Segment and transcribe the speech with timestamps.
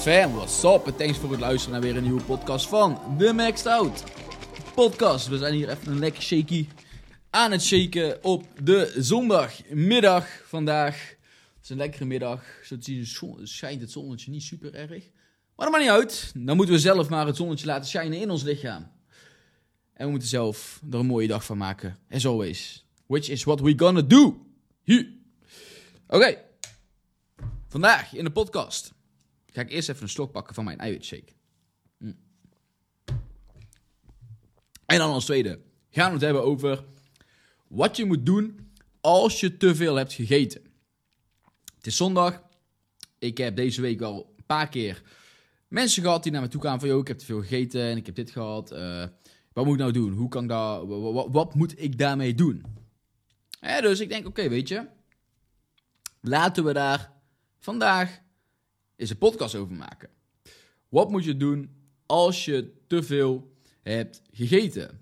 [0.00, 0.86] Fam, what's up?
[0.86, 4.04] En thanks voor het luisteren naar weer een nieuwe podcast van The Maxed Out
[4.74, 5.28] Podcast.
[5.28, 6.68] We zijn hier even een lekker shaky
[7.30, 11.14] aan het shaken op de zondagmiddag vandaag.
[11.54, 12.42] Het is een lekkere middag.
[12.64, 15.04] Zo te schijnt het zonnetje niet super erg.
[15.56, 16.32] Maar dat maakt niet uit.
[16.36, 18.90] Dan moeten we zelf maar het zonnetje laten schijnen in ons lichaam.
[19.92, 21.98] En we moeten zelf er een mooie dag van maken.
[22.10, 22.84] As always.
[23.06, 24.46] Which is what we gonna do.
[26.08, 26.36] Oké.
[27.68, 28.98] Vandaag in de podcast
[29.52, 31.32] ga ik eerst even een slok pakken van mijn eiwitshake.
[31.96, 32.16] Mm.
[34.86, 36.84] En dan als tweede gaan we het hebben over
[37.66, 40.62] wat je moet doen als je te veel hebt gegeten.
[41.76, 42.42] Het is zondag.
[43.18, 45.02] Ik heb deze week al een paar keer
[45.68, 46.88] mensen gehad die naar me toe kwamen van...
[46.88, 48.72] ...joh, ik heb te veel gegeten en ik heb dit gehad.
[48.72, 49.04] Uh,
[49.52, 50.12] wat moet ik nou doen?
[50.12, 52.64] Hoe kan ik wat, wat, moet ik daarmee doen?
[53.60, 54.86] dus ik denk, oké, weet je...
[56.20, 57.12] ...laten we daar
[57.58, 58.20] vandaag
[59.00, 60.08] is een podcast over maken.
[60.88, 61.70] Wat moet je doen
[62.06, 65.00] als je te veel hebt gegeten?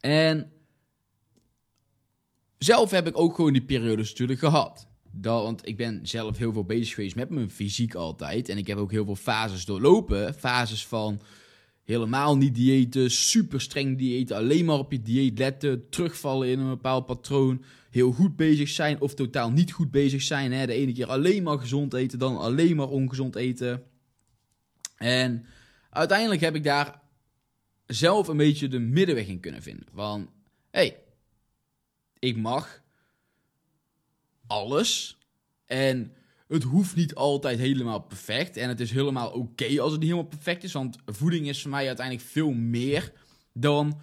[0.00, 0.52] En
[2.58, 4.88] zelf heb ik ook gewoon die periodes natuurlijk gehad.
[5.10, 8.48] Dat, want ik ben zelf heel veel bezig geweest met mijn fysiek altijd.
[8.48, 10.34] En ik heb ook heel veel fases doorlopen.
[10.34, 11.20] Fases van
[11.86, 16.68] helemaal niet diëten, super streng diëten, alleen maar op je dieet letten, terugvallen in een
[16.68, 17.64] bepaald patroon,
[17.96, 20.52] heel goed bezig zijn of totaal niet goed bezig zijn.
[20.52, 20.66] Hè?
[20.66, 23.82] De ene keer alleen maar gezond eten, dan alleen maar ongezond eten.
[24.96, 25.46] En
[25.90, 27.00] uiteindelijk heb ik daar
[27.86, 29.86] zelf een beetje de middenweg in kunnen vinden.
[29.94, 30.30] Van,
[30.70, 30.98] hé, hey,
[32.18, 32.82] ik mag
[34.46, 35.18] alles
[35.66, 36.12] en
[36.48, 38.56] het hoeft niet altijd helemaal perfect.
[38.56, 40.72] En het is helemaal oké als het niet helemaal perfect is.
[40.72, 43.12] Want voeding is voor mij uiteindelijk veel meer
[43.52, 44.00] dan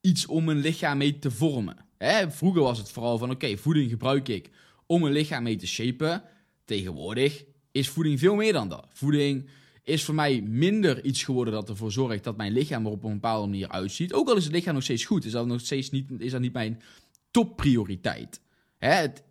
[0.00, 1.87] iets om mijn lichaam mee te vormen.
[1.98, 2.30] Hè?
[2.30, 4.50] Vroeger was het vooral van oké, voeding gebruik ik
[4.86, 6.22] om mijn lichaam mee te shapen.
[6.64, 8.86] Tegenwoordig is voeding veel meer dan dat.
[8.92, 9.48] Voeding
[9.82, 13.12] is voor mij minder iets geworden dat ervoor zorgt dat mijn lichaam er op een
[13.12, 14.12] bepaalde manier uitziet.
[14.12, 16.40] Ook al is het lichaam nog steeds goed, is dat nog steeds niet, is dat
[16.40, 16.82] niet mijn
[17.30, 18.40] topprioriteit.
[18.78, 19.22] Het,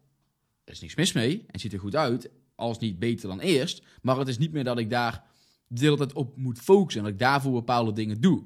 [0.64, 3.84] er is niks mis mee en ziet er goed uit, als niet beter dan eerst.
[4.02, 5.24] Maar het is niet meer dat ik daar
[5.68, 8.44] de hele tijd op moet focussen en dat ik daarvoor bepaalde dingen doe.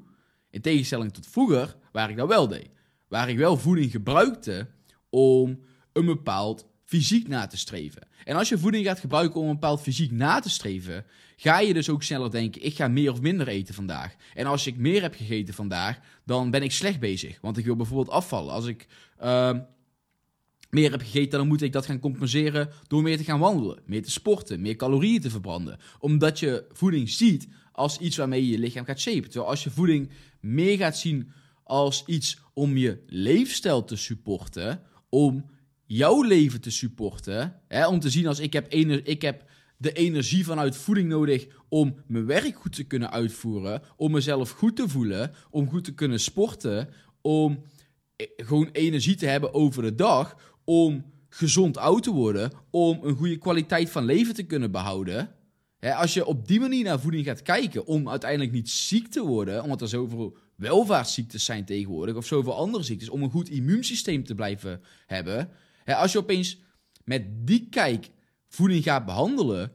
[0.49, 2.69] In tegenstelling tot vroeger, waar ik dat wel deed.
[3.11, 4.67] Waar ik wel voeding gebruikte
[5.09, 5.59] om
[5.93, 8.07] een bepaald fysiek na te streven.
[8.23, 11.05] En als je voeding gaat gebruiken om een bepaald fysiek na te streven,
[11.35, 14.15] ga je dus ook sneller denken: ik ga meer of minder eten vandaag.
[14.33, 17.37] En als ik meer heb gegeten vandaag, dan ben ik slecht bezig.
[17.41, 18.53] Want ik wil bijvoorbeeld afvallen.
[18.53, 18.87] Als ik.
[19.23, 19.57] Uh,
[20.69, 24.03] meer heb gegeten, dan moet ik dat gaan compenseren door meer te gaan wandelen, meer
[24.03, 25.79] te sporten, meer calorieën te verbranden.
[25.99, 29.29] Omdat je voeding ziet als iets waarmee je je lichaam gaat shapen.
[29.29, 31.31] Terwijl als je voeding meer gaat zien
[31.71, 35.45] als iets om je leefstijl te supporten, om
[35.85, 38.73] jouw leven te supporten, hè, om te zien als ik heb,
[39.03, 44.11] ik heb de energie vanuit voeding nodig om mijn werk goed te kunnen uitvoeren, om
[44.11, 46.89] mezelf goed te voelen, om goed te kunnen sporten,
[47.21, 47.63] om
[48.15, 53.15] eh, gewoon energie te hebben over de dag, om gezond oud te worden, om een
[53.15, 55.29] goede kwaliteit van leven te kunnen behouden.
[55.79, 59.63] als je op die manier naar voeding gaat kijken, om uiteindelijk niet ziek te worden,
[59.63, 64.35] omdat er zoveel welvaartsziektes zijn tegenwoordig, of zoveel andere ziektes, om een goed immuunsysteem te
[64.35, 65.49] blijven hebben.
[65.85, 66.57] als je opeens
[67.03, 68.09] met die kijk
[68.47, 69.71] voeding gaat behandelen,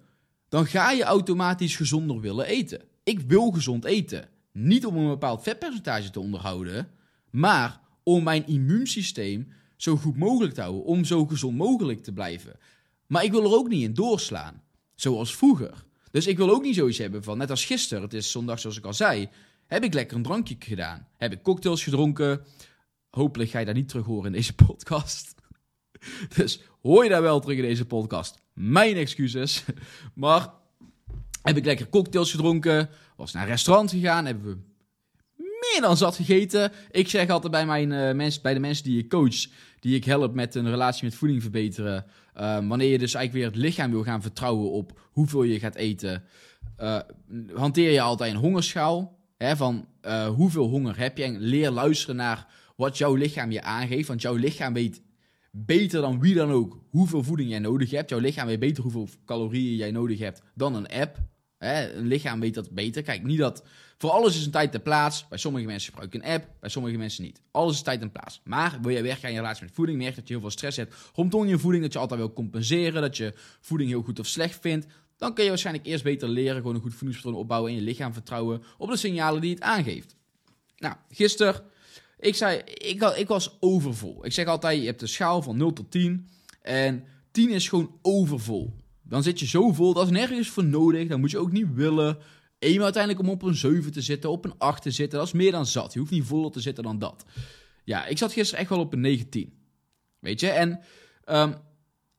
[0.49, 2.81] dan ga je automatisch gezonder willen eten.
[3.05, 4.29] Ik wil gezond eten.
[4.53, 6.89] Niet om een bepaald vetpercentage te onderhouden,
[7.31, 12.59] maar om mijn immuunsysteem zo goed mogelijk te houden, om zo gezond mogelijk te blijven.
[13.07, 14.63] Maar ik wil er ook niet in doorslaan,
[14.95, 15.85] zoals vroeger.
[16.11, 18.77] Dus ik wil ook niet zoiets hebben van, net als gisteren, het is zondag zoals
[18.77, 19.29] ik al zei,
[19.67, 21.09] heb ik lekker een drankje gedaan.
[21.17, 22.45] Heb ik cocktails gedronken.
[23.11, 25.35] Hopelijk ga je dat niet terug horen in deze podcast.
[26.37, 28.39] Dus hoor je daar wel terug in deze podcast.
[28.53, 29.65] Mijn excuses.
[30.15, 30.51] Maar
[31.43, 32.89] heb ik lekker cocktails gedronken.
[33.17, 34.25] Was naar een restaurant gegaan.
[34.25, 34.59] Hebben we
[35.73, 36.73] meer dan zat gegeten.
[36.91, 39.47] Ik zeg altijd bij, mijn, uh, mensen, bij de mensen die ik coach,
[39.81, 42.05] die ik help met een relatie met voeding verbeteren.
[42.41, 45.75] Um, wanneer je dus eigenlijk weer het lichaam wil gaan vertrouwen op hoeveel je gaat
[45.75, 46.25] eten,
[46.81, 46.99] uh,
[47.55, 49.16] hanteer je altijd een hongerschaal.
[49.37, 52.47] Hè, van uh, hoeveel honger heb je en leer luisteren naar
[52.77, 54.09] wat jouw lichaam je aangeeft.
[54.09, 55.03] Want jouw lichaam weet
[55.51, 58.11] beter dan wie dan ook hoeveel voeding jij nodig hebt.
[58.11, 61.19] Jouw lichaam weet beter hoeveel calorieën jij nodig hebt dan een app.
[61.59, 63.03] Hè, een lichaam weet dat beter.
[63.03, 63.65] Kijk, niet dat
[63.99, 65.29] voor alles is een tijd en plaats.
[65.29, 67.41] Bij sommige mensen gebruiken een app, bij sommige mensen niet.
[67.51, 68.41] Alles is tijd en plaats.
[68.45, 70.77] Maar wil jij werken aan je relatie met voeding, merk dat je heel veel stress
[70.77, 74.27] hebt rondom je voeding, dat je altijd wil compenseren, dat je voeding heel goed of
[74.27, 74.87] slecht vindt,
[75.17, 78.13] dan kun je waarschijnlijk eerst beter leren, gewoon een goed voedingspatroon opbouwen en je lichaam
[78.13, 80.17] vertrouwen op de signalen die het aangeeft.
[80.77, 81.63] Nou, gisteren,
[82.19, 84.25] ik zei, ik, ik was overvol.
[84.25, 86.29] Ik zeg altijd, je hebt een schaal van 0 tot 10
[86.63, 88.75] en 10 is gewoon overvol.
[89.03, 91.75] Dan zit je zo vol, dat is nergens voor nodig, dan moet je ook niet
[91.75, 92.19] willen.
[92.59, 95.35] Eén uiteindelijk om op een 7 te zitten, op een 8 te zitten, dat is
[95.35, 95.93] meer dan zat.
[95.93, 97.25] Je hoeft niet voller te zitten dan dat.
[97.85, 99.53] Ja, ik zat gisteren echt wel op een 19.
[100.19, 100.81] Weet je, en
[101.29, 101.55] um,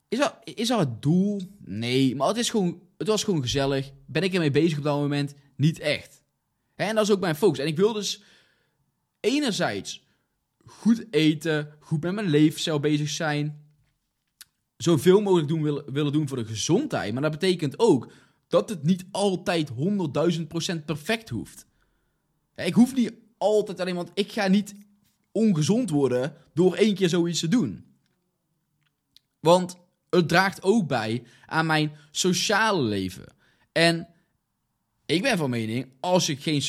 [0.08, 1.42] is, dat, is dat het doel?
[1.66, 3.92] Nee, maar het, is gewoon, het was gewoon gezellig.
[4.06, 5.34] Ben ik ermee bezig op dat moment?
[5.56, 6.22] Niet echt.
[6.76, 7.60] En dat is ook mijn focus.
[7.60, 8.22] En ik wil dus
[9.20, 10.06] enerzijds
[10.66, 13.66] goed eten, goed met mijn leefstijl bezig zijn,
[14.78, 17.14] zoveel mogelijk doen, willen, willen doen voor de gezondheid.
[17.14, 18.12] Maar dat betekent ook
[18.48, 21.66] dat het niet altijd 100.000% perfect hoeft.
[22.56, 24.76] Ik hoef niet altijd alleen, want ik ga niet
[25.32, 27.86] ongezond worden door één keer zoiets te doen.
[29.40, 29.78] Want
[30.18, 33.26] het draagt ook bij aan mijn sociale leven.
[33.72, 34.08] En
[35.06, 36.62] ik ben van mening, als ik geen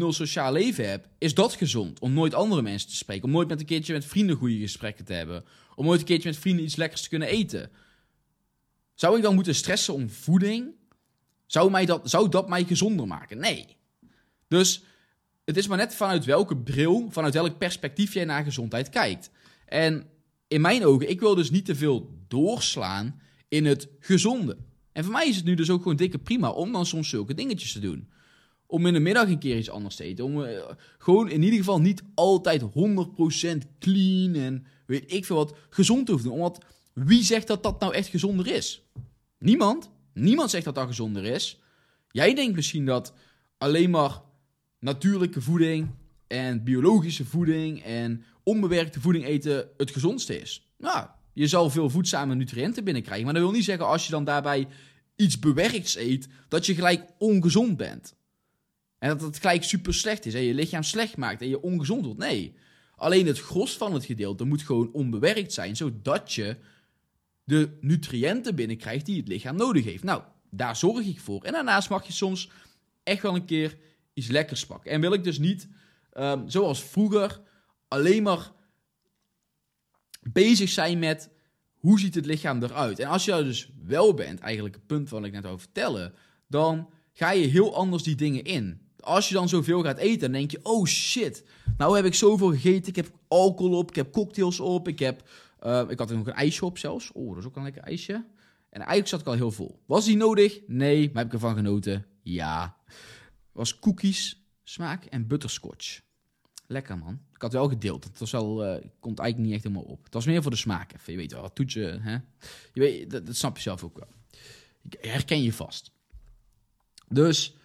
[0.00, 1.98] 0.0 sociaal leven heb, is dat gezond.
[1.98, 3.24] Om nooit andere mensen te spreken.
[3.24, 5.44] Om nooit met een keertje met vrienden goede gesprekken te hebben.
[5.74, 7.70] Om nooit een keertje met vrienden iets lekkers te kunnen eten.
[8.94, 10.74] Zou ik dan moeten stressen om voeding?
[11.46, 13.38] Zou, mij dat, zou dat mij gezonder maken?
[13.38, 13.76] Nee.
[14.48, 14.82] Dus
[15.44, 19.30] het is maar net vanuit welke bril, vanuit welk perspectief jij naar gezondheid kijkt.
[19.66, 20.06] En
[20.52, 24.56] in mijn ogen, ik wil dus niet te veel doorslaan in het gezonde.
[24.92, 27.34] En voor mij is het nu dus ook gewoon dikke prima om dan soms zulke
[27.34, 28.08] dingetjes te doen.
[28.66, 30.24] Om in de middag een keer iets anders te eten.
[30.24, 30.60] Om uh,
[30.98, 32.66] gewoon in ieder geval niet altijd 100%
[33.78, 36.38] clean en weet ik veel wat gezond te hoeven doen.
[36.38, 38.82] Omdat wie zegt dat dat nou echt gezonder is?
[39.38, 39.90] Niemand.
[40.14, 41.60] Niemand zegt dat dat gezonder is.
[42.10, 43.12] Jij denkt misschien dat
[43.58, 44.20] alleen maar
[44.78, 45.88] natuurlijke voeding
[46.26, 50.66] en biologische voeding en onbewerkte voeding eten het gezondste is.
[50.78, 53.24] Nou, je zal veel voedzame nutriënten binnenkrijgen.
[53.24, 54.68] Maar dat wil niet zeggen als je dan daarbij
[55.16, 58.14] iets bewerkts eet, dat je gelijk ongezond bent.
[58.98, 62.04] En dat het gelijk super slecht is en je lichaam slecht maakt en je ongezond
[62.04, 62.20] wordt.
[62.20, 62.54] Nee.
[62.96, 66.56] Alleen het gros van het gedeelte moet gewoon onbewerkt zijn, zodat je
[67.44, 70.04] de nutriënten binnenkrijgt die het lichaam nodig heeft.
[70.04, 71.42] Nou, daar zorg ik voor.
[71.42, 72.50] En daarnaast mag je soms
[73.02, 73.78] echt wel een keer
[74.14, 74.90] iets lekkers pakken.
[74.90, 75.68] En wil ik dus niet,
[76.14, 77.40] um, zoals vroeger,
[77.92, 78.52] alleen maar
[80.20, 81.30] bezig zijn met
[81.72, 82.98] hoe ziet het lichaam eruit.
[82.98, 86.14] En als je dus wel bent, eigenlijk het punt wat ik net over vertellen,
[86.48, 88.80] dan ga je heel anders die dingen in.
[89.00, 91.44] Als je dan zoveel gaat eten, denk je, oh shit,
[91.76, 95.28] nou heb ik zoveel gegeten, ik heb alcohol op, ik heb cocktails op, ik heb,
[95.66, 97.12] uh, ik had er nog een ijsje op zelfs.
[97.12, 98.12] Oh, dat is ook een lekker ijsje.
[98.68, 99.82] En eigenlijk zat ik al heel vol.
[99.86, 100.60] Was die nodig?
[100.66, 102.06] Nee, maar heb ik ervan genoten?
[102.22, 102.76] Ja.
[103.52, 106.00] Was cookies, smaak en butterscotch.
[106.72, 107.20] Lekker man.
[107.34, 108.04] Ik had wel gedeeld.
[108.04, 110.04] Het was wel, uh, komt eigenlijk niet echt helemaal op.
[110.04, 111.12] Het was meer voor de smaak even.
[111.12, 112.12] Je weet wel, toetje, hè?
[112.72, 114.08] Je weet, dat, snap je zelf ook wel.
[115.00, 115.90] Herken je vast.
[117.08, 117.56] Dus,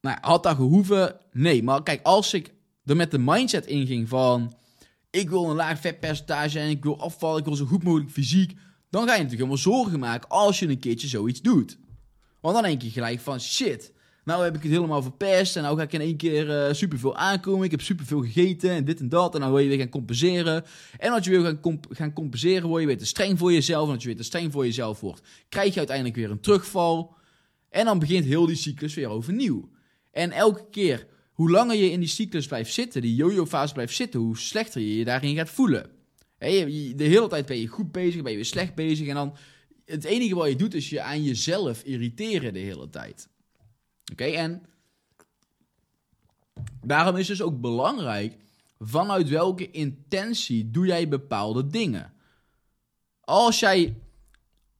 [0.00, 1.16] nou, had dat gehoeven?
[1.32, 2.52] Nee, maar kijk, als ik
[2.84, 4.56] er met de mindset inging van...
[5.10, 8.58] Ik wil een laag vetpercentage en ik wil afvallen, ik wil zo goed mogelijk fysiek...
[8.90, 11.78] Dan ga je natuurlijk helemaal zorgen maken als je een keertje zoiets doet.
[12.40, 13.92] Want dan denk je gelijk van, shit...
[14.26, 17.16] Nou heb ik het helemaal verpest en nou ga ik in één keer uh, superveel
[17.16, 17.64] aankomen.
[17.64, 19.34] Ik heb superveel gegeten en dit en dat.
[19.34, 20.64] En dan wil je weer gaan compenseren.
[20.98, 23.86] En als je weer gaan, gaan compenseren, word je weer te streng voor jezelf.
[23.86, 27.14] En als je weer te streng voor jezelf wordt, krijg je uiteindelijk weer een terugval.
[27.70, 29.70] En dan begint heel die cyclus weer overnieuw.
[30.10, 34.20] En elke keer, hoe langer je in die cyclus blijft zitten, die yo-yo-fase blijft zitten,
[34.20, 35.90] hoe slechter je je daarin gaat voelen.
[36.38, 39.08] de hele tijd ben je goed bezig, ben je weer slecht bezig.
[39.08, 39.36] En dan,
[39.84, 43.28] het enige wat je doet, is je aan jezelf irriteren de hele tijd.
[44.12, 44.62] Oké, en
[46.82, 48.36] daarom is dus ook belangrijk
[48.78, 52.12] vanuit welke intentie doe jij bepaalde dingen.
[53.20, 53.96] Als jij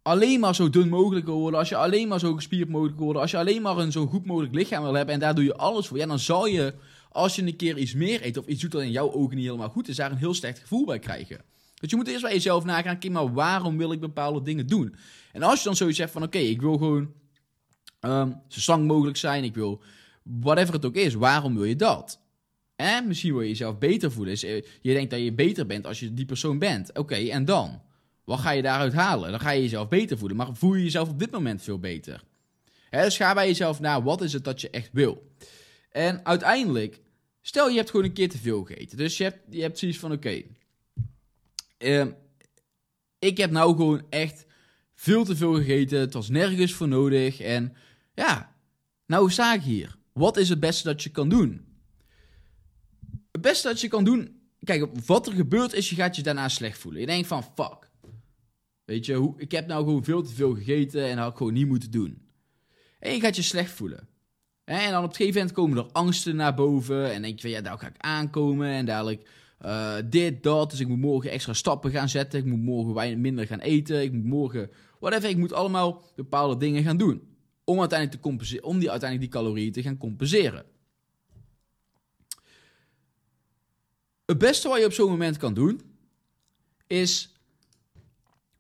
[0.03, 3.05] alleen maar zo dun mogelijk wil worden, als je alleen maar zo gespierd mogelijk wil
[3.05, 5.45] worden, als je alleen maar een zo goed mogelijk lichaam wil hebben en daar doe
[5.45, 6.75] je alles voor, ja, dan zal je,
[7.11, 9.45] als je een keer iets meer eet of iets doet dat in jouw ogen niet
[9.45, 11.41] helemaal goed is, daar een heel slecht gevoel bij krijgen.
[11.81, 14.97] Dus je moet eerst bij jezelf nagaan, kijk maar waarom wil ik bepaalde dingen doen?
[15.33, 17.13] En als je dan zoiets zegt van, oké, ik wil gewoon
[18.01, 19.45] Um, zo slank mogelijk zijn.
[19.45, 19.83] Ik wil
[20.23, 21.15] whatever het ook is.
[21.15, 22.21] Waarom wil je dat?
[22.77, 24.35] En misschien wil je jezelf beter voelen.
[24.35, 26.99] Eh, je denkt dat je beter bent als je die persoon bent.
[26.99, 27.83] Oké, en dan?
[28.25, 29.31] Wat ga je daaruit halen?
[29.31, 30.37] Dan ga je jezelf beter voelen.
[30.37, 32.25] Maar voel je jezelf op dit moment veel beter?
[32.91, 35.31] Dus ga bij jezelf na, wat is het dat je echt wil?
[35.91, 37.01] En uiteindelijk,
[37.41, 38.97] stel je hebt gewoon een keer te veel gegeten.
[38.97, 40.43] Dus je hebt, je hebt zoiets van, oké,
[41.79, 42.11] ehm,
[43.19, 44.46] ik heb nou gewoon echt
[44.97, 46.01] veel te veel gegeten.
[46.01, 47.41] Het was nergens voor nodig.
[47.41, 47.77] En
[48.15, 48.55] ja,
[49.07, 49.97] nou sta ik hier.
[50.13, 51.65] Wat is het beste dat je kan doen?
[53.33, 56.49] Het beste dat je kan doen, kijk, wat er gebeurt is, je gaat je daarna
[56.49, 57.01] slecht voelen.
[57.01, 57.91] Je denkt van, fuck.
[58.85, 61.37] Weet je, hoe, ik heb nou gewoon veel te veel gegeten en dat had ik
[61.37, 62.23] gewoon niet moeten doen.
[62.99, 64.09] En je gaat je slecht voelen.
[64.65, 67.13] En dan op het gegeven moment komen er angsten naar boven.
[67.13, 68.69] En denk je van, ja, daar ga ik aankomen.
[68.69, 69.29] En dadelijk
[69.65, 70.71] uh, dit, dat.
[70.71, 72.39] Dus ik moet morgen extra stappen gaan zetten.
[72.39, 74.03] Ik moet morgen minder gaan eten.
[74.03, 75.29] Ik moet morgen, whatever.
[75.29, 77.35] Ik moet allemaal bepaalde dingen gaan doen.
[77.65, 80.65] Om, uiteindelijk te om die, uiteindelijk die calorieën te gaan compenseren.
[84.27, 85.81] Het beste wat je op zo'n moment kan doen,
[86.87, 87.31] is...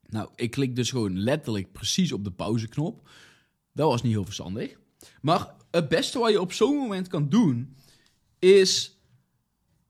[0.06, 3.08] Nou, ik klik dus gewoon letterlijk precies op de pauzeknop.
[3.72, 4.76] Dat was niet heel verstandig.
[5.20, 7.76] Maar het beste wat je op zo'n moment kan doen,
[8.38, 9.00] is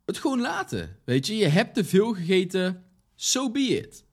[0.05, 0.99] het gewoon laten.
[1.05, 2.85] Weet je, je hebt te veel gegeten,
[3.15, 4.05] so be it.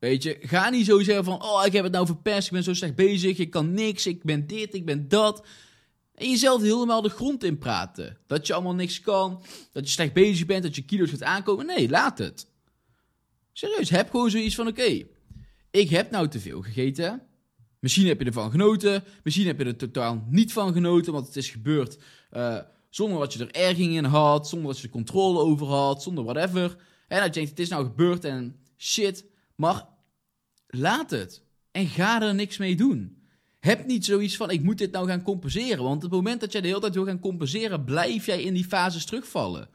[0.00, 2.62] Weet je, ga niet zo zeggen van, oh, ik heb het nou verpest, ik ben
[2.62, 5.46] zo slecht bezig, ik kan niks, ik ben dit, ik ben dat.
[6.14, 8.18] En jezelf helemaal de grond in praten.
[8.26, 9.42] Dat je allemaal niks kan,
[9.72, 11.66] dat je slecht bezig bent, dat je kilo's gaat aankomen.
[11.66, 12.46] Nee, laat het.
[13.52, 15.02] Serieus, heb gewoon zoiets van, oké,
[15.70, 17.22] ik heb nou te veel gegeten.
[17.80, 21.36] Misschien heb je ervan genoten, misschien heb je er totaal niet van genoten, want het
[21.36, 21.98] is gebeurd
[22.32, 22.58] uh,
[22.90, 26.24] zonder dat je er erging in had, zonder dat je er controle over had, zonder
[26.24, 26.76] whatever.
[27.08, 29.24] En dat je denkt, het is nou gebeurd en shit,
[29.60, 29.84] maar
[30.66, 31.42] laat het.
[31.70, 33.18] En ga er niks mee doen.
[33.58, 35.84] Heb niet zoiets van, ik moet dit nou gaan compenseren.
[35.84, 38.54] Want op het moment dat jij de hele tijd wil gaan compenseren, blijf jij in
[38.54, 39.68] die fases terugvallen.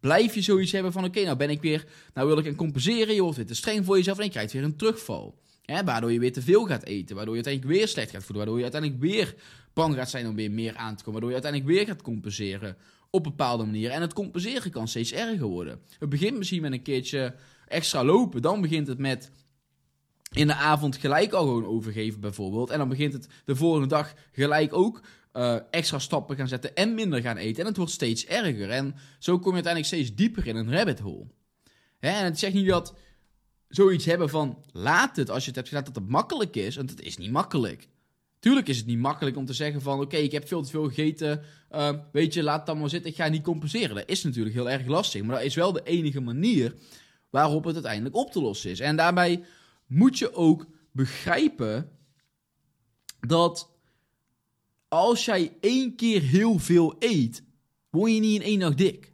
[0.00, 3.14] Blijf je zoiets hebben van, oké, nou ben ik weer, nou wil ik gaan compenseren.
[3.14, 5.38] Je wordt weer te streng voor jezelf en je krijgt weer een terugval.
[5.84, 7.16] Waardoor je weer te veel gaat eten.
[7.16, 8.36] Waardoor je uiteindelijk weer slecht gaat voelen.
[8.36, 9.34] Waardoor je uiteindelijk weer
[9.72, 11.20] bang gaat zijn om weer meer aan te komen.
[11.20, 12.76] Waardoor je uiteindelijk weer gaat compenseren
[13.10, 13.94] op bepaalde manieren.
[13.94, 15.80] En het compenseren kan steeds erger worden.
[15.98, 17.34] Het begint misschien met een keertje
[17.68, 18.42] extra lopen.
[18.42, 19.30] Dan begint het met
[20.32, 22.70] in de avond gelijk al gewoon overgeven bijvoorbeeld.
[22.70, 25.00] En dan begint het de volgende dag gelijk ook
[25.32, 27.60] uh, extra stappen gaan zetten en minder gaan eten.
[27.60, 28.70] En het wordt steeds erger.
[28.70, 31.26] En zo kom je uiteindelijk steeds dieper in een rabbit hole.
[31.98, 32.10] Hè?
[32.10, 32.94] En het zegt niet dat
[33.68, 36.76] zoiets hebben van laat het als je het hebt gedaan dat het makkelijk is.
[36.76, 37.88] Want het is niet makkelijk.
[38.38, 40.88] Tuurlijk is het niet makkelijk om te zeggen van oké, ik heb veel te veel
[40.88, 41.42] gegeten.
[41.70, 43.10] Uh, weet je, laat het dan maar zitten.
[43.10, 43.94] Ik ga niet compenseren.
[43.94, 45.22] Dat is natuurlijk heel erg lastig.
[45.22, 46.74] Maar dat is wel de enige manier
[47.30, 48.80] waarop het uiteindelijk op te lossen is.
[48.80, 49.44] En daarbij
[49.86, 51.90] moet je ook begrijpen
[53.20, 53.70] dat
[54.88, 57.42] als jij één keer heel veel eet,
[57.90, 59.12] word je niet in één dag dik.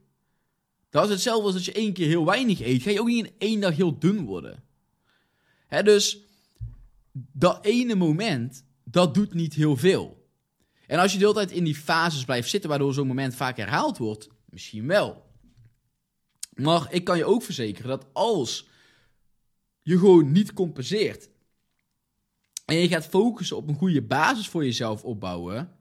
[0.90, 3.26] Dat is hetzelfde als dat je één keer heel weinig eet, ga je ook niet
[3.26, 4.62] in één dag heel dun worden.
[5.66, 6.18] Hè, dus
[7.12, 10.28] dat ene moment, dat doet niet heel veel.
[10.86, 13.56] En als je de hele tijd in die fases blijft zitten, waardoor zo'n moment vaak
[13.56, 15.23] herhaald wordt, misschien wel.
[16.54, 18.68] Maar ik kan je ook verzekeren dat als
[19.82, 21.28] je gewoon niet compenseert.
[22.64, 25.76] En je gaat focussen op een goede basis voor jezelf opbouwen.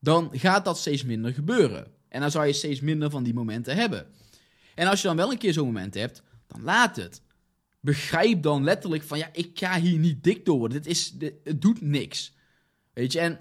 [0.00, 1.92] Dan gaat dat steeds minder gebeuren.
[2.08, 4.06] En dan zou je steeds minder van die momenten hebben.
[4.74, 7.22] En als je dan wel een keer zo'n moment hebt, dan laat het.
[7.80, 10.82] Begrijp dan letterlijk van ja, ik ga hier niet dik door worden.
[10.82, 11.14] Dit is,
[11.44, 12.34] het doet niks.
[12.92, 13.40] Weet je, en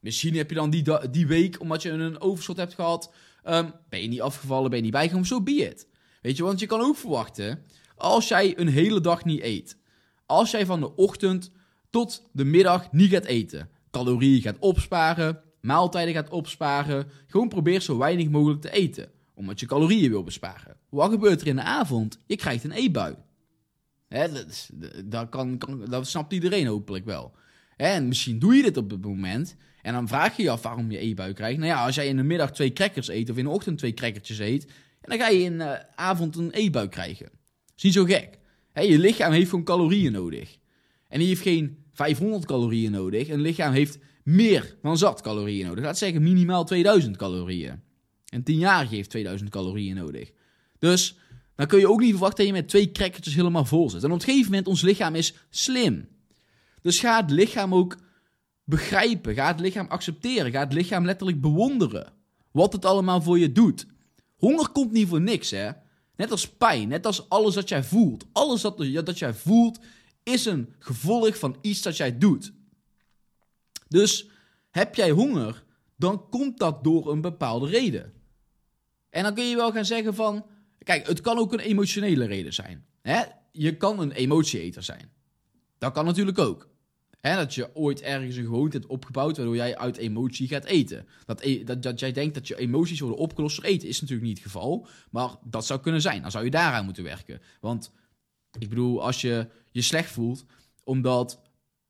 [0.00, 3.12] misschien heb je dan die, die week, omdat je een overschot hebt gehad,
[3.44, 5.88] um, ben je niet afgevallen, ben je niet bijgekomen, zo so be it.
[6.22, 7.62] Weet je, want je kan ook verwachten
[7.96, 9.78] als jij een hele dag niet eet,
[10.26, 11.50] als jij van de ochtend
[11.90, 17.98] tot de middag niet gaat eten, calorieën gaat opsparen, maaltijden gaat opsparen, gewoon probeer zo
[17.98, 20.76] weinig mogelijk te eten, omdat je calorieën wil besparen.
[20.88, 22.18] Wat gebeurt er in de avond?
[22.26, 23.14] Je krijgt een eetbui.
[24.08, 24.70] Hè, dat,
[25.04, 27.34] dat, kan, kan, dat snapt iedereen hopelijk wel.
[27.76, 29.56] En misschien doe je dit op het moment.
[29.82, 31.58] En dan vraag je je af waarom je eetbui krijgt.
[31.58, 33.94] Nou ja, als jij in de middag twee crackers eet of in de ochtend twee
[33.94, 34.66] crackertjes eet.
[35.00, 37.28] dan ga je in de avond een eetbui krijgen.
[37.76, 38.38] Is niet zo gek.
[38.72, 40.56] je lichaam heeft gewoon calorieën nodig.
[41.08, 43.28] En die heeft geen 500 calorieën nodig.
[43.28, 45.84] Een lichaam heeft meer dan zat calorieën nodig.
[45.84, 47.80] Laat zeggen minimaal 2000 calorieën.
[48.28, 50.30] Een tienjarige heeft 2000 calorieën nodig.
[50.78, 51.18] Dus
[51.56, 54.02] dan kun je ook niet verwachten dat je met twee crackertjes helemaal vol zit.
[54.02, 56.08] En op een gegeven moment, ons lichaam is slim.
[56.84, 57.96] Dus ga het lichaam ook
[58.64, 59.34] begrijpen.
[59.34, 60.52] Ga het lichaam accepteren.
[60.52, 62.12] Ga het lichaam letterlijk bewonderen.
[62.50, 63.86] Wat het allemaal voor je doet.
[64.36, 65.70] Honger komt niet voor niks, hè.
[66.16, 68.24] Net als pijn, net als alles dat jij voelt.
[68.32, 69.78] Alles dat, dat jij voelt
[70.22, 72.52] is een gevolg van iets dat jij doet.
[73.88, 74.28] Dus
[74.70, 75.64] heb jij honger,
[75.96, 78.12] dan komt dat door een bepaalde reden.
[79.10, 80.46] En dan kun je wel gaan zeggen van...
[80.78, 82.84] Kijk, het kan ook een emotionele reden zijn.
[83.02, 83.22] Hè?
[83.52, 85.10] Je kan een emotieeter zijn.
[85.78, 86.68] Dat kan natuurlijk ook.
[87.32, 91.06] Dat je ooit ergens een gewoonte hebt opgebouwd waardoor jij uit emotie gaat eten.
[91.24, 94.28] Dat, e- dat, dat jij denkt dat je emoties worden opgelost door eten is natuurlijk
[94.28, 94.86] niet het geval.
[95.10, 96.22] Maar dat zou kunnen zijn.
[96.22, 97.40] Dan zou je daaraan moeten werken.
[97.60, 97.92] Want
[98.58, 100.44] ik bedoel, als je je slecht voelt
[100.84, 101.40] omdat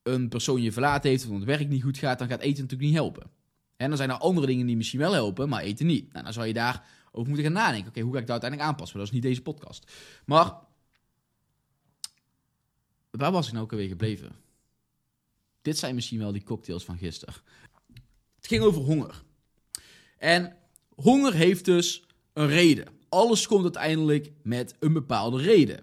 [0.03, 2.63] een persoon je verlaten heeft of omdat het werk niet goed gaat, dan gaat eten
[2.63, 3.31] natuurlijk niet helpen.
[3.77, 6.13] En dan zijn er andere dingen die misschien wel helpen, maar eten niet.
[6.13, 7.89] Nou, dan zou je daar over moeten gaan nadenken.
[7.89, 8.97] Oké, hoe ga ik dat uiteindelijk aanpassen?
[8.97, 9.93] Maar dat is niet deze podcast.
[10.25, 10.55] Maar
[13.11, 14.44] waar was ik nou ook alweer gebleven?
[15.65, 17.35] Dit zijn misschien wel die cocktails van gisteren.
[18.37, 19.23] Het ging over honger.
[20.19, 20.57] En
[20.95, 22.87] honger heeft dus een reden.
[23.09, 25.81] Alles komt uiteindelijk met een bepaalde reden.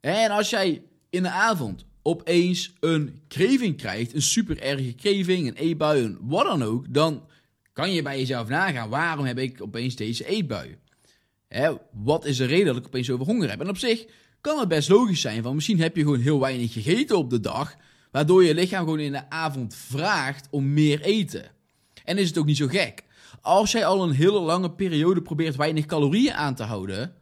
[0.00, 5.56] En als jij in de avond opeens een craving krijgt, een super erge craving, een
[5.56, 7.26] eetbui, een wat dan ook, dan
[7.72, 10.78] kan je bij jezelf nagaan, waarom heb ik opeens deze eetbui?
[11.92, 13.60] Wat is de reden dat ik opeens over honger heb?
[13.60, 14.04] En op zich
[14.40, 17.40] kan het best logisch zijn, van misschien heb je gewoon heel weinig gegeten op de
[17.40, 17.76] dag,
[18.10, 21.44] waardoor je lichaam gewoon in de avond vraagt om meer eten.
[22.04, 23.04] En is het ook niet zo gek.
[23.40, 27.14] Als jij al een hele lange periode probeert weinig calorieën aan te houden,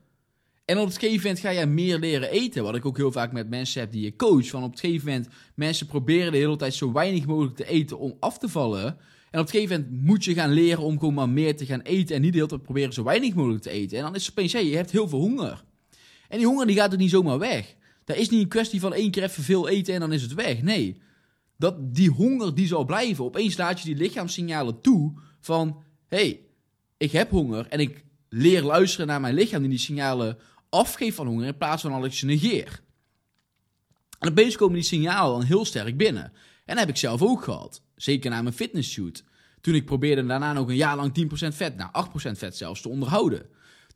[0.66, 2.62] en op het gegeven moment ga je meer leren eten.
[2.62, 4.47] Wat ik ook heel vaak met mensen heb die je coach.
[4.47, 7.99] Van op het gegeven moment, mensen proberen de hele tijd zo weinig mogelijk te eten
[7.99, 8.87] om af te vallen.
[9.31, 11.81] En op het gegeven moment moet je gaan leren om gewoon maar meer te gaan
[11.81, 12.16] eten.
[12.16, 13.99] En niet de hele tijd proberen zo weinig mogelijk te eten.
[13.99, 15.64] En dan is het opeens, je hebt heel veel honger.
[16.28, 17.75] En die honger die gaat er niet zomaar weg.
[18.06, 20.34] Dat is niet een kwestie van één keer even veel eten en dan is het
[20.34, 20.62] weg.
[20.62, 21.00] Nee,
[21.56, 23.25] dat, die honger die zal blijven.
[23.25, 25.82] Opeens laat je die lichaamssignalen toe van...
[26.06, 26.40] hey,
[26.96, 31.26] ik heb honger en ik leer luisteren naar mijn lichaam die die signalen afgeef van
[31.26, 32.80] honger in plaats van dat ik ze negeer.
[34.18, 36.25] En opeens komen die signalen dan heel sterk binnen.
[36.25, 37.82] En dat heb ik zelf ook gehad.
[37.96, 39.25] Zeker na mijn fitnessshoot.
[39.60, 42.88] Toen ik probeerde daarna nog een jaar lang 10% vet, nou 8% vet zelfs, te
[42.88, 43.46] onderhouden.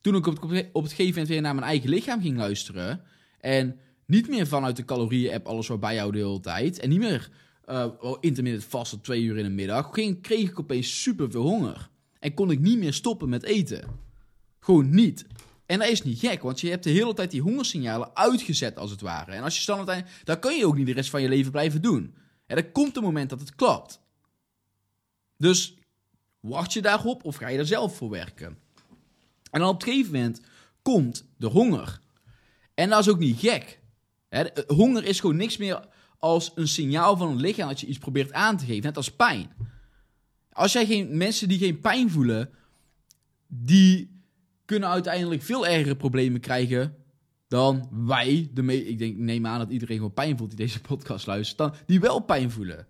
[0.01, 3.03] Toen ik op het, op het gegeven moment weer naar mijn eigen lichaam ging luisteren.
[3.41, 3.79] En
[4.11, 6.79] niet meer vanuit de calorieën-app alles wat bijhouden de hele tijd.
[6.79, 7.31] En niet meer
[7.67, 7.87] uh,
[8.21, 9.89] intermittent vasten twee uur in de middag.
[9.93, 11.89] Ging, kreeg ik opeens super veel honger.
[12.19, 13.85] En kon ik niet meer stoppen met eten.
[14.61, 15.27] Gewoon niet.
[15.67, 18.91] En dat is niet gek, want je hebt de hele tijd die hongersignalen uitgezet als
[18.91, 19.33] het ware.
[19.33, 22.15] En als je dan kan je ook niet de rest van je leven blijven doen.
[22.47, 24.01] En er komt een moment dat het klapt.
[25.37, 25.75] Dus
[26.41, 28.59] wacht je daarop of ga je er zelf voor werken?
[29.51, 30.41] En dan op een gegeven moment
[30.83, 32.01] komt de honger.
[32.75, 33.80] En dat is ook niet gek.
[34.67, 35.89] Honger is gewoon niks meer
[36.19, 39.11] als een signaal van het lichaam dat je iets probeert aan te geven, net als
[39.11, 39.51] pijn.
[40.53, 42.51] Als jij geen mensen die geen pijn voelen,
[43.47, 44.23] die
[44.65, 46.95] kunnen uiteindelijk veel ergere problemen krijgen
[47.49, 51.27] dan wij, de ik denk, neem aan dat iedereen gewoon pijn voelt die deze podcast
[51.27, 52.87] luistert, dan, die wel pijn voelen.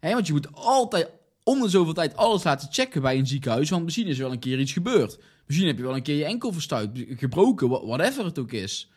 [0.00, 1.10] Want je moet altijd
[1.42, 4.32] om de zoveel tijd alles laten checken bij een ziekenhuis, want misschien is er wel
[4.32, 5.18] een keer iets gebeurd.
[5.46, 8.90] Misschien heb je wel een keer je enkel verstuit, gebroken, whatever het ook is.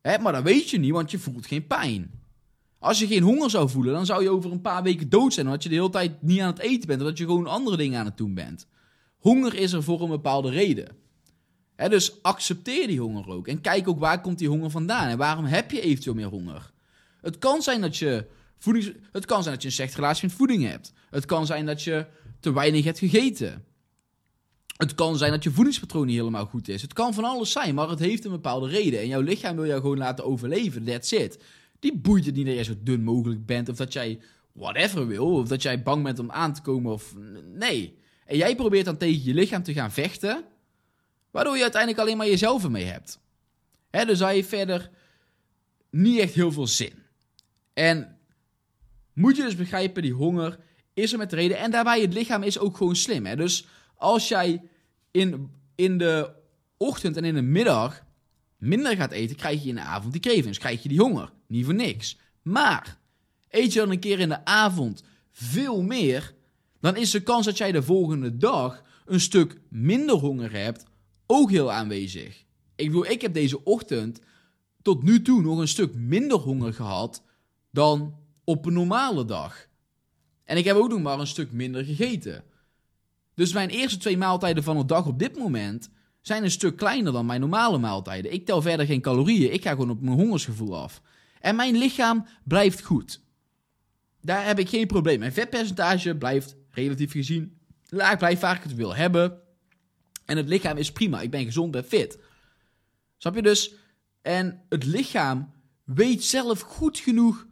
[0.00, 2.10] He, maar dat weet je niet, want je voelt geen pijn.
[2.78, 5.46] Als je geen honger zou voelen, dan zou je over een paar weken dood zijn,
[5.46, 7.98] omdat je de hele tijd niet aan het eten bent, omdat je gewoon andere dingen
[7.98, 8.66] aan het doen bent.
[9.18, 10.96] Honger is er voor een bepaalde reden.
[11.76, 13.48] dus accepteer die honger ook.
[13.48, 15.08] En kijk ook waar komt die honger vandaan.
[15.08, 16.70] En waarom heb je eventueel meer honger?
[17.20, 18.26] Het kan zijn dat je,
[18.58, 20.92] voedings, het kan zijn dat je een slechte relatie met voeding hebt.
[21.10, 22.06] Het kan zijn dat je
[22.40, 23.64] te weinig hebt gegeten.
[24.78, 26.82] Het kan zijn dat je voedingspatroon niet helemaal goed is.
[26.82, 29.00] Het kan van alles zijn, maar het heeft een bepaalde reden.
[29.00, 30.84] En jouw lichaam wil jou gewoon laten overleven.
[30.84, 31.38] That's it.
[31.78, 33.68] Die boeit het niet dat jij zo dun mogelijk bent.
[33.68, 34.20] Of dat jij
[34.52, 35.34] whatever wil.
[35.34, 36.92] Of dat jij bang bent om aan te komen.
[36.92, 37.14] Of
[37.54, 37.98] nee.
[38.24, 40.44] En jij probeert dan tegen je lichaam te gaan vechten,
[41.30, 43.18] waardoor je uiteindelijk alleen maar jezelf ermee hebt.
[43.90, 44.90] Dus hij je verder
[45.90, 46.92] niet echt heel veel zin.
[47.72, 48.18] En
[49.12, 50.58] moet je dus begrijpen, die honger
[50.94, 51.58] is er met de reden.
[51.58, 53.36] En daarbij, het lichaam is ook gewoon slim.
[53.36, 53.66] Dus
[53.98, 54.62] als jij
[55.10, 56.30] in, in de
[56.76, 58.04] ochtend en in de middag
[58.56, 60.58] minder gaat eten, krijg je in de avond die cravings.
[60.58, 61.32] Krijg je die honger.
[61.46, 62.18] Niet voor niks.
[62.42, 62.98] Maar
[63.48, 66.34] eet je dan een keer in de avond veel meer,
[66.80, 70.84] dan is de kans dat jij de volgende dag een stuk minder honger hebt
[71.26, 72.44] ook heel aanwezig.
[72.76, 74.20] Ik bedoel, ik heb deze ochtend
[74.82, 77.22] tot nu toe nog een stuk minder honger gehad
[77.70, 79.68] dan op een normale dag.
[80.44, 82.44] En ik heb ook nog maar een stuk minder gegeten.
[83.38, 87.12] Dus mijn eerste twee maaltijden van de dag op dit moment zijn een stuk kleiner
[87.12, 88.32] dan mijn normale maaltijden.
[88.32, 91.02] Ik tel verder geen calorieën, ik ga gewoon op mijn hongersgevoel af.
[91.40, 93.20] En mijn lichaam blijft goed.
[94.20, 95.18] Daar heb ik geen probleem.
[95.18, 99.40] Mijn vetpercentage blijft relatief gezien laag blijft waar ik het wil hebben.
[100.24, 101.20] En het lichaam is prima.
[101.20, 102.18] Ik ben gezond en fit.
[103.16, 103.74] Snap je dus?
[104.22, 105.52] En het lichaam
[105.84, 107.46] weet zelf goed genoeg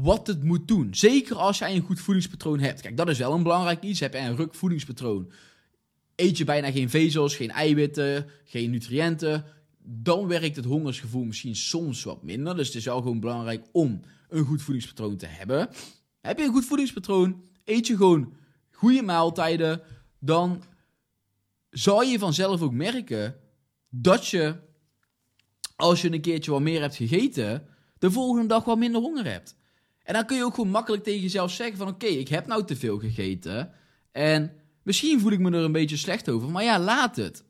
[0.00, 0.94] wat het moet doen.
[0.94, 2.80] Zeker als jij een goed voedingspatroon hebt.
[2.80, 4.00] Kijk, dat is wel een belangrijk iets.
[4.00, 5.32] Heb je een ruk voedingspatroon?
[6.16, 9.44] eet je bijna geen vezels, geen eiwitten, geen nutriënten,
[9.82, 12.56] dan werkt het hongersgevoel misschien soms wat minder.
[12.56, 15.68] Dus het is wel gewoon belangrijk om een goed voedingspatroon te hebben.
[16.20, 18.32] Heb je een goed voedingspatroon, eet je gewoon
[18.70, 19.80] goede maaltijden,
[20.18, 20.62] dan
[21.70, 23.36] zal je vanzelf ook merken
[23.88, 24.56] dat je,
[25.76, 27.66] als je een keertje wat meer hebt gegeten,
[27.98, 29.56] de volgende dag wat minder honger hebt.
[30.04, 32.64] En dan kun je ook gewoon makkelijk tegen jezelf zeggen van oké, ik heb nou
[32.64, 33.70] te veel gegeten
[34.12, 37.44] en misschien voel ik me er een beetje slecht over, maar ja, laat het.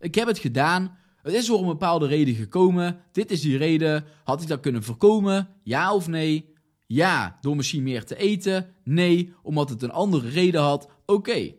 [0.00, 4.04] Ik heb het gedaan, het is voor een bepaalde reden gekomen, dit is die reden,
[4.24, 6.54] had ik dat kunnen voorkomen, ja of nee?
[6.86, 11.52] Ja, door misschien meer te eten, nee, omdat het een andere reden had, oké,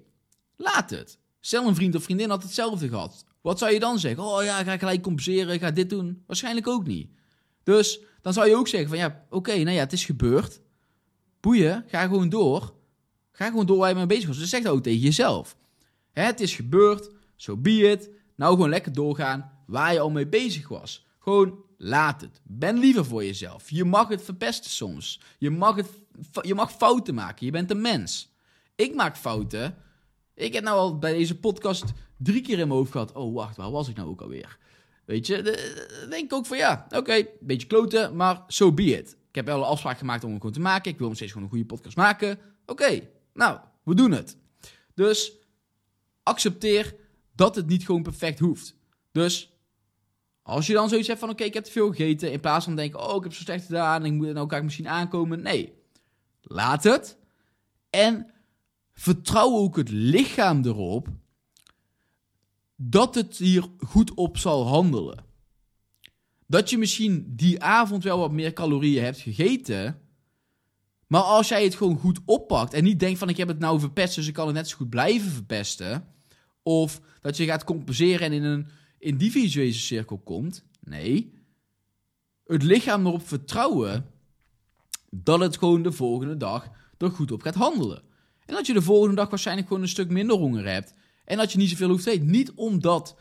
[0.55, 1.19] laat het.
[1.39, 3.25] Stel een vriend of vriendin had hetzelfde gehad.
[3.41, 4.23] Wat zou je dan zeggen?
[4.23, 6.23] Oh ja, ga gelijk compenseren, ga dit doen.
[6.27, 7.09] Waarschijnlijk ook niet.
[7.63, 10.61] Dus dan zou je ook zeggen van ja, oké, nou ja, het is gebeurd.
[11.39, 12.73] Boeien, ga gewoon door.
[13.31, 14.37] Ga gewoon door waar je mee bezig was.
[14.37, 15.57] Dus zeg dat ook tegen jezelf.
[16.11, 18.19] Hè, het is gebeurd, zo so be.
[18.35, 21.05] Nou gewoon lekker doorgaan waar je al mee bezig was.
[21.19, 22.41] Gewoon laat het.
[22.43, 23.69] Ben liever voor jezelf.
[23.69, 25.21] Je mag het verpesten soms.
[25.37, 25.89] Je mag, het,
[26.41, 27.45] je mag fouten maken.
[27.45, 28.33] Je bent een mens.
[28.75, 29.75] Ik maak fouten.
[30.35, 31.83] Ik heb nou al bij deze podcast
[32.17, 33.11] drie keer in mijn hoofd gehad.
[33.11, 34.57] Oh, wacht, waar was ik nou ook alweer?
[35.05, 35.41] Weet je,
[36.09, 39.17] denk ik ook van ja, oké, beetje kloten, maar so be it.
[39.29, 40.91] Ik heb wel een afspraak gemaakt om het gewoon te maken.
[40.91, 42.39] Ik wil nog steeds gewoon een goede podcast maken.
[42.65, 44.37] Oké, nou, we doen het.
[44.93, 45.33] Dus
[46.23, 46.95] accepteer
[47.35, 48.75] dat het niet gewoon perfect hoeft.
[49.11, 49.51] Dus
[50.41, 52.75] als je dan zoiets hebt van oké, ik heb te veel gegeten, in plaats van
[52.75, 55.41] denken, oh, ik heb zo slecht gedaan, ik moet, nou ik misschien aankomen.
[55.41, 55.73] Nee,
[56.41, 57.17] laat het.
[57.89, 58.31] En
[58.93, 61.07] vertrouw ook het lichaam erop
[62.83, 65.25] dat het hier goed op zal handelen.
[66.47, 70.01] Dat je misschien die avond wel wat meer calorieën hebt gegeten.
[71.07, 73.79] Maar als jij het gewoon goed oppakt en niet denkt van ik heb het nou
[73.79, 76.07] verpest, dus ik kan het net zo goed blijven verpesten.
[76.63, 78.67] Of dat je gaat compenseren en in een
[78.99, 80.63] in die visuele cirkel komt.
[80.79, 81.33] Nee.
[82.45, 84.05] Het lichaam erop vertrouwen
[85.09, 88.01] dat het gewoon de volgende dag er goed op gaat handelen.
[88.45, 90.93] En dat je de volgende dag waarschijnlijk gewoon een stuk minder honger hebt.
[91.31, 92.29] En dat je niet zoveel hoeft te eten.
[92.29, 93.15] Niet omdat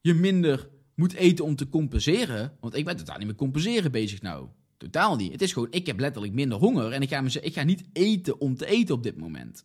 [0.00, 2.56] je minder moet eten om te compenseren.
[2.60, 4.46] Want ik ben totaal niet met compenseren bezig nou.
[4.76, 5.32] Totaal niet.
[5.32, 6.92] Het is gewoon, ik heb letterlijk minder honger.
[6.92, 9.64] En ik ga, me, ik ga niet eten om te eten op dit moment.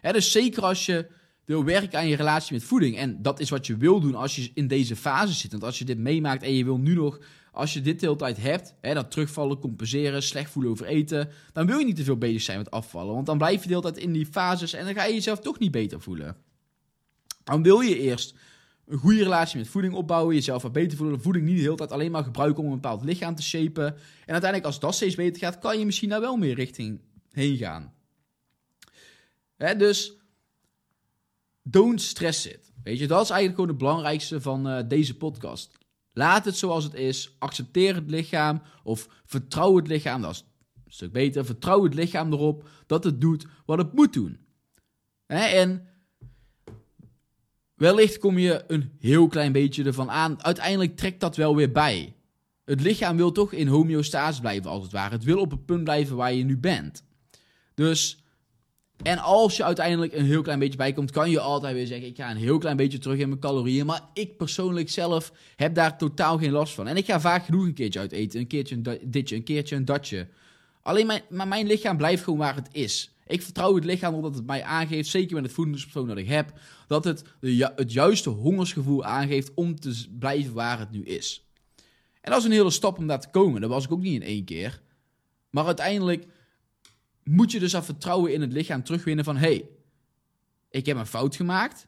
[0.00, 1.06] dus zeker als je
[1.44, 2.96] wil werken aan je relatie met voeding.
[2.96, 5.50] En dat is wat je wil doen als je in deze fase zit.
[5.50, 7.20] Want als je dit meemaakt en je wil nu nog,
[7.52, 11.28] als je dit de hele tijd hebt, hè, dat terugvallen, compenseren, slecht voelen over eten,
[11.52, 13.14] dan wil je niet te veel bezig zijn met afvallen.
[13.14, 15.40] Want dan blijf je de hele tijd in die fases en dan ga je jezelf
[15.40, 16.36] toch niet beter voelen.
[17.44, 18.34] Dan wil je eerst
[18.86, 21.92] een goede relatie met voeding opbouwen, jezelf wat beter voelen, voeding niet de hele tijd
[21.92, 23.86] alleen maar gebruiken om een bepaald lichaam te shapen.
[23.86, 27.00] En uiteindelijk als dat steeds beter gaat, kan je misschien daar wel meer richting
[27.30, 27.94] heen gaan.
[29.56, 30.16] Hè, dus
[31.62, 32.72] don't stress it.
[32.82, 35.78] Weet je, dat is eigenlijk gewoon het belangrijkste van uh, deze podcast.
[36.12, 37.36] Laat het zoals het is.
[37.38, 38.62] Accepteer het lichaam.
[38.82, 40.22] Of vertrouw het lichaam.
[40.22, 40.44] Dat is
[40.84, 41.44] een stuk beter.
[41.44, 44.38] Vertrouw het lichaam erop dat het doet wat het moet doen.
[45.26, 45.44] Hè?
[45.44, 45.86] En
[47.82, 50.44] wellicht kom je een heel klein beetje ervan aan.
[50.44, 52.14] Uiteindelijk trekt dat wel weer bij.
[52.64, 55.14] Het lichaam wil toch in homeostase blijven, als het ware.
[55.14, 57.04] Het wil op het punt blijven waar je nu bent.
[57.74, 58.22] Dus
[59.02, 62.16] en als je uiteindelijk een heel klein beetje bijkomt, kan je altijd weer zeggen: ik
[62.16, 63.86] ga een heel klein beetje terug in mijn calorieën.
[63.86, 66.86] Maar ik persoonlijk zelf heb daar totaal geen last van.
[66.86, 68.40] En ik ga vaak genoeg een keertje uit eten.
[68.40, 70.28] Een keertje een ditje, een keertje een datje.
[70.82, 73.10] Alleen mijn, maar mijn lichaam blijft gewoon waar het is.
[73.32, 76.52] Ik vertrouw het lichaam omdat het mij aangeeft, zeker met het voedingspatroon dat ik heb,
[76.86, 77.24] dat het
[77.74, 81.46] het juiste hongersgevoel aangeeft om te blijven waar het nu is.
[82.20, 83.60] En dat is een hele stap om daar te komen.
[83.60, 84.82] Dat was ik ook niet in één keer.
[85.50, 86.26] Maar uiteindelijk
[87.24, 89.36] moet je dus dat vertrouwen in het lichaam terugwinnen van...
[89.36, 89.68] hey,
[90.70, 91.86] ik heb een fout gemaakt.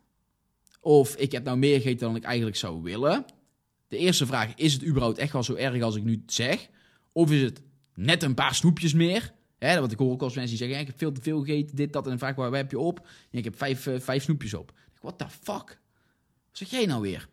[0.81, 3.25] Of ik heb nou meer gegeten dan ik eigenlijk zou willen.
[3.89, 6.69] De eerste vraag, is het überhaupt echt wel zo erg als ik nu zeg?
[7.13, 7.63] Of is het
[7.95, 9.33] net een paar snoepjes meer?
[9.65, 11.77] Hè, want ik hoor ook als mensen die zeggen, ik heb veel te veel gegeten,
[11.77, 12.07] dit, dat.
[12.07, 13.07] En vaak, waar heb je op?
[13.31, 14.73] Ik heb vijf, uh, vijf snoepjes op.
[15.01, 15.81] What the fuck?
[16.47, 17.29] Wat zeg jij nou weer?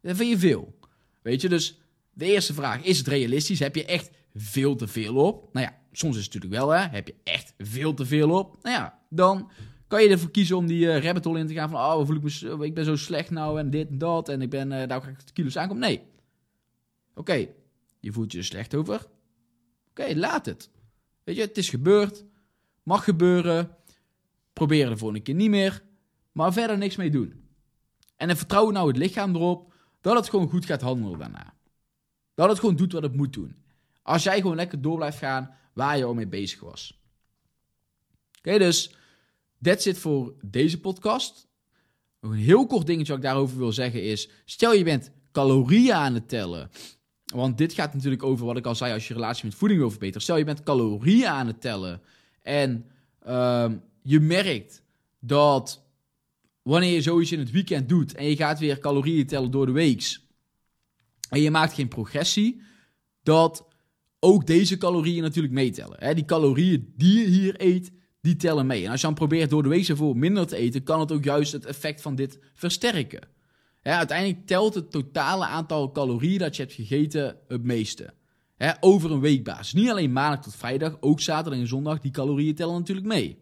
[0.00, 0.78] Dat vind je veel.
[1.22, 1.80] Weet je, dus
[2.12, 3.58] de eerste vraag, is het realistisch?
[3.58, 5.52] Heb je echt veel te veel op?
[5.52, 8.58] Nou ja, soms is het natuurlijk wel, hè, heb je echt veel te veel op.
[8.62, 9.50] Nou ja, dan
[9.88, 12.16] kan je ervoor kiezen om die uh, rabbit hole in te gaan van, oh, voel
[12.16, 14.86] ik, me, ik ben zo slecht nou en dit en dat en ik ben, uh,
[14.86, 15.82] daar ga ik kilo's aankomen.
[15.82, 16.02] Nee.
[17.14, 17.46] Oké,
[18.00, 19.06] je voelt je er slecht over.
[19.90, 20.70] Oké, laat het.
[21.30, 22.24] Weet je, het is gebeurd.
[22.82, 23.76] Mag gebeuren.
[24.52, 25.82] Probeer er de volgende keer niet meer.
[26.32, 27.48] Maar verder niks mee doen.
[28.16, 31.54] En dan vertrouw nou het lichaam erop dat het gewoon goed gaat handelen daarna.
[32.34, 33.56] Dat het gewoon doet wat het moet doen.
[34.02, 37.00] Als jij gewoon lekker door blijft gaan waar je al mee bezig was.
[38.38, 38.94] Oké, dus
[39.62, 41.48] that's it voor deze podcast.
[42.20, 44.30] Een heel kort dingetje wat ik daarover wil zeggen is...
[44.44, 46.70] Stel je bent calorieën aan het tellen.
[47.34, 49.90] Want dit gaat natuurlijk over wat ik al zei als je relatie met voeding wil
[49.90, 50.22] verbeteren.
[50.22, 52.00] Stel je bent calorieën aan het tellen.
[52.42, 52.86] En
[53.22, 54.82] ehm, je merkt
[55.20, 55.84] dat
[56.62, 58.14] wanneer je zoiets in het weekend doet...
[58.14, 60.18] en je gaat weer calorieën tellen door de week...
[61.28, 62.60] en je maakt geen progressie...
[63.22, 63.68] dat
[64.20, 66.14] ook deze calorieën natuurlijk meetellen.
[66.14, 67.90] Die calorieën die je hier eet,
[68.20, 68.84] die tellen mee.
[68.84, 71.24] En als je dan probeert door de week voor minder te eten, kan het ook
[71.24, 73.28] juist het effect van dit versterken.
[73.82, 78.14] Uiteindelijk telt het totale aantal calorieën dat je hebt gegeten het meeste.
[78.80, 79.72] over een weekbasis.
[79.72, 83.38] Niet alleen maandag tot vrijdag, ook zaterdag en zondag, die calorieën tellen natuurlijk mee.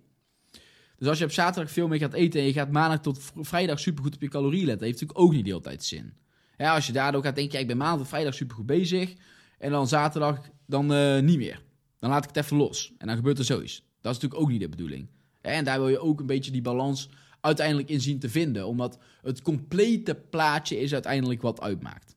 [0.96, 3.78] Dus als je op zaterdag veel meer gaat eten en je gaat maandag tot vrijdag
[3.78, 6.12] supergoed op je calorieën letten, heeft natuurlijk ook niet de hele tijd zin.
[6.56, 9.14] als je daardoor gaat denken, ik ben maandag tot vrijdag supergoed bezig,
[9.58, 11.62] en dan zaterdag dan uh, niet meer.
[11.98, 12.92] Dan laat ik het even los.
[12.98, 13.76] En dan gebeurt er zoiets.
[13.76, 15.08] Dat is natuurlijk ook niet de bedoeling.
[15.40, 17.08] En daar wil je ook een beetje die balans
[17.40, 18.66] uiteindelijk in zien te vinden.
[18.66, 22.16] Omdat het complete plaatje is uiteindelijk wat uitmaakt.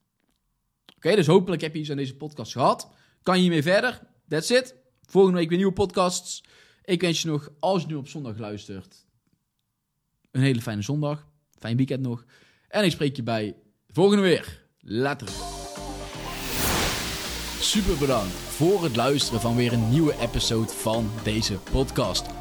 [0.96, 2.90] Oké, dus hopelijk heb je iets aan deze podcast gehad.
[3.24, 4.02] Kan je hiermee verder?
[4.28, 4.76] That's it.
[5.02, 6.44] Volgende week weer nieuwe podcasts.
[6.84, 9.06] Ik wens je nog, als je nu op zondag luistert,
[10.32, 11.28] een hele fijne zondag.
[11.60, 12.26] Fijn weekend nog.
[12.68, 13.56] En ik spreek je bij
[13.86, 14.66] de volgende weer.
[14.80, 15.28] Later.
[17.60, 22.41] Super bedankt voor het luisteren van weer een nieuwe episode van deze podcast.